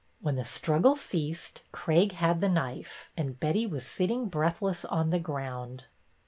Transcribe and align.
When 0.19 0.33
the 0.33 0.43
struggle 0.43 0.95
ceased, 0.95 1.61
Craig 1.71 2.13
had 2.13 2.41
the 2.41 2.49
knife, 2.49 3.11
and 3.15 3.39
Betty 3.39 3.67
was 3.67 3.85
sitting 3.85 4.29
breathless 4.29 4.83
on 4.83 5.11
the 5.11 5.19
ground. 5.19 5.85